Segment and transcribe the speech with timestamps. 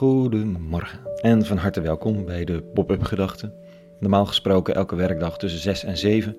[0.00, 3.52] Goedemorgen en van harte welkom bij de Pop-up Gedachten.
[3.98, 6.36] Normaal gesproken elke werkdag tussen 6 en 7.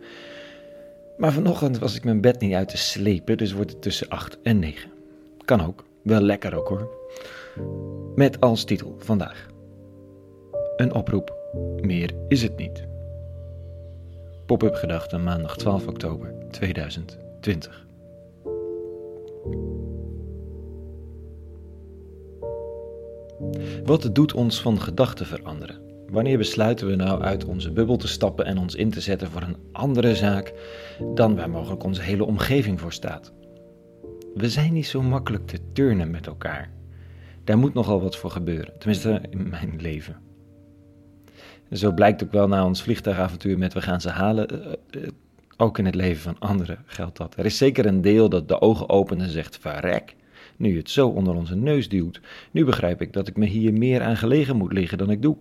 [1.17, 4.41] Maar vanochtend was ik mijn bed niet uit te slepen, dus wordt het tussen 8
[4.43, 4.91] en 9.
[5.45, 6.89] Kan ook, wel lekker ook hoor.
[8.15, 9.47] Met als titel vandaag:
[10.75, 11.35] Een oproep,
[11.81, 12.87] meer is het niet.
[14.45, 17.85] Pop-up Gedachten, maandag 12 oktober 2020.
[23.85, 25.81] Wat doet ons van gedachten veranderen?
[26.07, 29.41] Wanneer besluiten we nou uit onze bubbel te stappen en ons in te zetten voor
[29.41, 30.53] een andere zaak
[31.15, 33.33] dan waar mogelijk onze hele omgeving voor staat?
[34.33, 36.71] We zijn niet zo makkelijk te turnen met elkaar.
[37.43, 40.15] Daar moet nogal wat voor gebeuren, tenminste in mijn leven.
[41.71, 44.47] Zo blijkt ook wel na ons vliegtuigavontuur met We gaan ze halen.
[44.47, 45.09] Eh, eh,
[45.57, 47.35] ook in het leven van anderen geldt dat.
[47.37, 50.15] Er is zeker een deel dat de ogen opent en zegt: Verrek,
[50.61, 52.21] nu je het zo onder onze neus duwt.
[52.51, 55.37] Nu begrijp ik dat ik me hier meer aan gelegen moet liggen dan ik doe.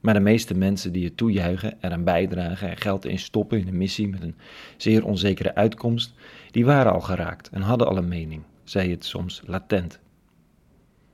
[0.00, 3.76] Maar de meeste mensen die het toejuichen, eraan bijdragen en geld in stoppen in een
[3.76, 4.34] missie met een
[4.76, 6.14] zeer onzekere uitkomst,
[6.50, 10.00] die waren al geraakt en hadden al een mening, zei het soms latent.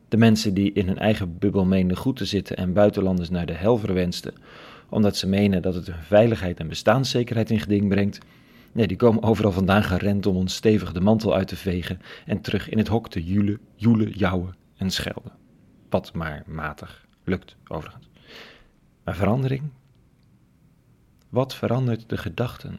[0.08, 3.52] De mensen die in hun eigen bubbel meenden goed te zitten en buitenlanders naar de
[3.52, 4.34] hel verwensten,
[4.88, 8.18] omdat ze menen dat het hun veiligheid en bestaanszekerheid in geding brengt,
[8.72, 12.40] Nee, die komen overal vandaan gerend om ons stevig de mantel uit te vegen en
[12.40, 15.32] terug in het hok te joelen, joelen, jouwen en schelden.
[15.88, 18.08] Wat maar matig lukt, overigens.
[19.04, 19.62] Maar verandering?
[21.28, 22.78] Wat verandert de gedachten?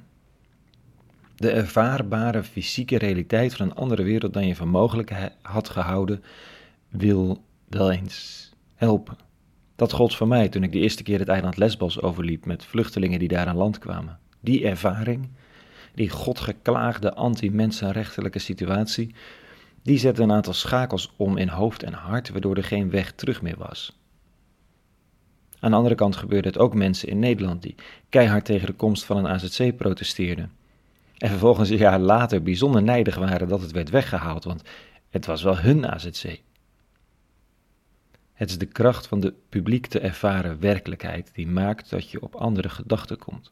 [1.35, 6.23] De ervaarbare fysieke realiteit van een andere wereld dan je voor mogelijk had gehouden,
[6.89, 9.17] wil wel eens helpen.
[9.75, 13.19] Dat gold voor mij toen ik de eerste keer het eiland Lesbos overliep met vluchtelingen
[13.19, 14.19] die daar aan land kwamen.
[14.39, 15.29] Die ervaring
[15.93, 19.15] die godgeklaagde anti-mensenrechtelijke situatie,
[19.83, 23.41] die zette een aantal schakels om in hoofd en hart, waardoor er geen weg terug
[23.41, 23.99] meer was.
[25.59, 27.75] Aan de andere kant gebeurde het ook mensen in Nederland die
[28.09, 30.51] keihard tegen de komst van een AZC protesteerden.
[31.17, 34.61] En vervolgens een jaar later bijzonder nijdig waren dat het werd weggehaald, want
[35.09, 36.41] het was wel hun AZC.
[38.33, 42.35] Het is de kracht van de publiek te ervaren werkelijkheid die maakt dat je op
[42.35, 43.51] andere gedachten komt.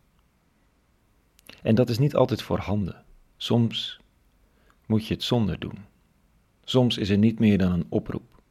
[1.62, 3.04] En dat is niet altijd voorhanden.
[3.38, 4.00] Soms
[4.86, 5.78] moet je het zonder doen.
[6.64, 8.42] Soms is er niet meer dan een oproep.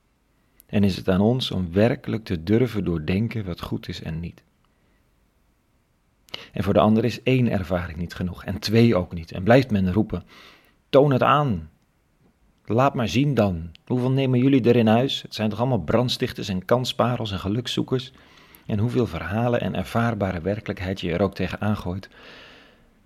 [0.67, 4.43] En is het aan ons om werkelijk te durven doordenken wat goed is en niet.
[6.53, 9.33] En voor de ander is één ervaring niet genoeg en twee ook niet.
[9.33, 10.25] En blijft men roepen:
[10.89, 11.71] toon het aan.
[12.65, 13.71] Laat maar zien dan.
[13.87, 15.23] Hoeveel nemen jullie er in huis?
[15.23, 18.13] Het zijn toch allemaal brandstichters en kansparels en gelukszoekers?
[18.67, 22.09] En hoeveel verhalen en ervaarbare werkelijkheid je er ook tegen aangooit,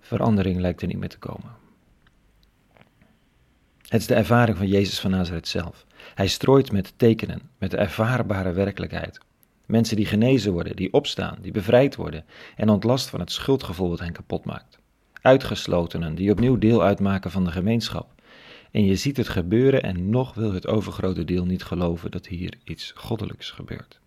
[0.01, 1.51] Verandering lijkt er niet meer te komen.
[3.91, 5.85] Het is de ervaring van Jezus van Nazareth zelf.
[6.15, 9.19] Hij strooit met tekenen, met de ervaarbare werkelijkheid.
[9.65, 12.25] Mensen die genezen worden, die opstaan, die bevrijd worden
[12.55, 14.79] en ontlast van het schuldgevoel dat hen kapot maakt.
[15.21, 18.21] Uitgeslotenen die opnieuw deel uitmaken van de gemeenschap.
[18.71, 22.57] En je ziet het gebeuren en nog wil het overgrote deel niet geloven dat hier
[22.63, 23.99] iets goddelijks gebeurt.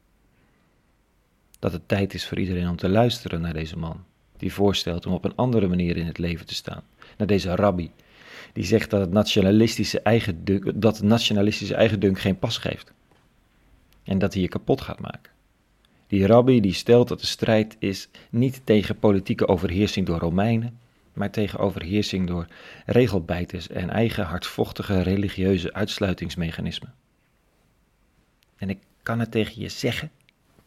[1.59, 4.05] Dat het tijd is voor iedereen om te luisteren naar deze man,
[4.45, 6.83] die voorstelt om op een andere manier in het leven te staan.
[7.17, 7.91] Naar deze rabbi,
[8.53, 12.93] die zegt dat het nationalistische eigendunk, dat nationalistische eigendunk geen pas geeft.
[14.03, 15.33] En dat hij je kapot gaat maken.
[16.07, 20.79] Die rabbi die stelt dat de strijd is niet tegen politieke overheersing door Romeinen,
[21.13, 22.47] maar tegen overheersing door
[22.87, 26.95] regelbijters en eigen hardvochtige religieuze uitsluitingsmechanismen.
[28.57, 30.11] En ik kan het tegen je zeggen,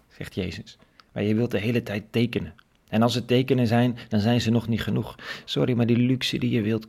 [0.08, 0.78] zegt Jezus,
[1.12, 2.54] maar je wilt de hele tijd tekenen.
[2.90, 5.16] En als het tekenen zijn, dan zijn ze nog niet genoeg.
[5.46, 6.88] Sorry, maar die luxe die je wilt,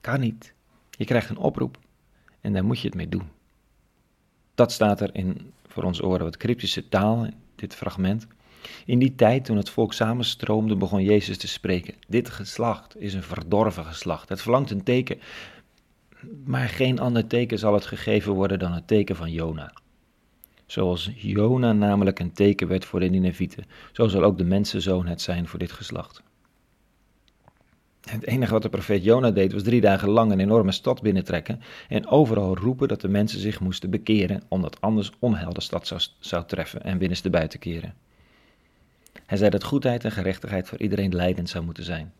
[0.00, 0.52] kan niet.
[0.90, 1.78] Je krijgt een oproep
[2.40, 3.28] en daar moet je het mee doen.
[4.54, 8.26] Dat staat er in voor ons oren wat cryptische taal, dit fragment.
[8.84, 11.94] In die tijd, toen het volk samenstroomde, begon Jezus te spreken.
[12.06, 14.28] Dit geslacht is een verdorven geslacht.
[14.28, 15.20] Het verlangt een teken,
[16.44, 19.72] maar geen ander teken zal het gegeven worden dan het teken van Jona.
[20.68, 25.20] Zoals Jona namelijk een teken werd voor de Ninevieten, zo zal ook de mensenzoon het
[25.20, 26.22] zijn voor dit geslacht.
[28.00, 31.60] Het enige wat de profeet Jona deed was drie dagen lang een enorme stad binnentrekken
[31.88, 36.00] en overal roepen dat de mensen zich moesten bekeren, omdat anders onheil de stad zou,
[36.18, 37.94] zou treffen en binnenste buiten keren.
[39.26, 42.12] Hij zei dat goedheid en gerechtigheid voor iedereen leidend zou moeten zijn.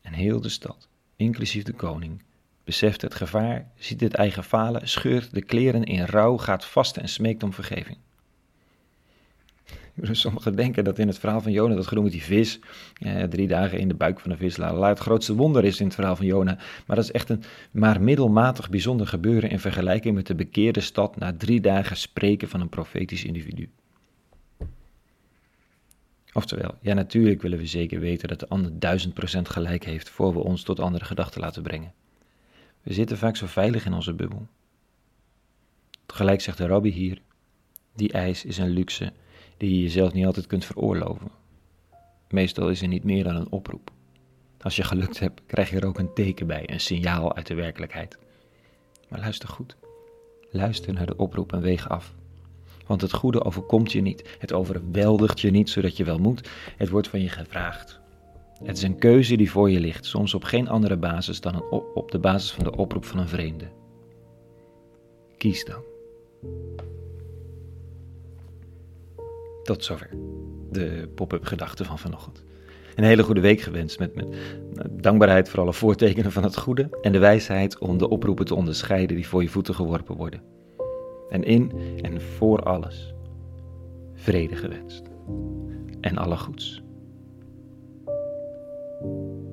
[0.00, 2.22] En heel de stad, inclusief de koning,
[2.64, 7.08] beseft het gevaar, ziet het eigen falen, scheurt de kleren in rouw, gaat vast en
[7.08, 7.98] smeekt om vergeving.
[10.10, 12.58] Sommigen denken dat in het verhaal van Jona, dat genoemd die vis,
[12.94, 15.86] eh, drie dagen in de buik van de vis laat, het grootste wonder is in
[15.86, 16.58] het verhaal van Jona.
[16.86, 21.16] Maar dat is echt een maar middelmatig bijzonder gebeuren in vergelijking met de bekeerde stad
[21.16, 23.70] na drie dagen spreken van een profetisch individu.
[26.32, 30.32] Oftewel, ja natuurlijk willen we zeker weten dat de ander duizend procent gelijk heeft voor
[30.32, 31.92] we ons tot andere gedachten laten brengen.
[32.82, 34.46] We zitten vaak zo veilig in onze bubbel.
[36.06, 37.22] Tegelijk zegt de rabbi hier,
[37.94, 39.12] die eis is een luxe
[39.56, 41.30] die je jezelf niet altijd kunt veroorloven.
[42.28, 43.90] Meestal is er niet meer dan een oproep.
[44.60, 47.54] Als je gelukt hebt, krijg je er ook een teken bij, een signaal uit de
[47.54, 48.18] werkelijkheid.
[49.08, 49.76] Maar luister goed.
[50.50, 52.14] Luister naar de oproep en weeg af.
[52.86, 56.88] Want het goede overkomt je niet, het overweldigt je niet zodat je wel moet, het
[56.88, 58.01] wordt van je gevraagd.
[58.64, 61.62] Het is een keuze die voor je ligt, soms op geen andere basis dan
[61.94, 63.70] op de basis van de oproep van een vreemde.
[65.36, 65.82] Kies dan.
[69.62, 70.10] Tot zover
[70.70, 72.44] de pop-up gedachten van vanochtend.
[72.94, 74.26] Een hele goede week gewenst met, met
[74.90, 79.16] dankbaarheid voor alle voortekenen van het goede en de wijsheid om de oproepen te onderscheiden
[79.16, 80.42] die voor je voeten geworpen worden.
[81.28, 81.72] En in
[82.02, 83.14] en voor alles
[84.14, 85.02] vrede gewenst
[86.00, 86.82] en alle goeds.
[89.04, 89.51] you.